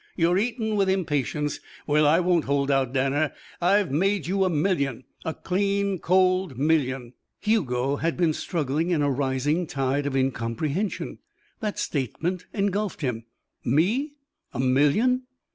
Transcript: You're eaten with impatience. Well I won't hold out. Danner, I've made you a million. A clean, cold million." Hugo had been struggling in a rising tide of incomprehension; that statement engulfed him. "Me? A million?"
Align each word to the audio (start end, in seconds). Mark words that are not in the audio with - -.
You're 0.17 0.39
eaten 0.39 0.77
with 0.77 0.89
impatience. 0.89 1.59
Well 1.85 2.07
I 2.07 2.19
won't 2.21 2.45
hold 2.45 2.71
out. 2.71 2.91
Danner, 2.91 3.33
I've 3.61 3.91
made 3.91 4.25
you 4.25 4.43
a 4.43 4.49
million. 4.49 5.03
A 5.23 5.35
clean, 5.35 5.99
cold 5.99 6.57
million." 6.57 7.13
Hugo 7.39 7.97
had 7.97 8.17
been 8.17 8.33
struggling 8.33 8.89
in 8.89 9.03
a 9.03 9.11
rising 9.11 9.67
tide 9.67 10.07
of 10.07 10.15
incomprehension; 10.15 11.19
that 11.59 11.77
statement 11.77 12.47
engulfed 12.51 13.01
him. 13.01 13.25
"Me? 13.63 14.13
A 14.53 14.59
million?" 14.59 15.27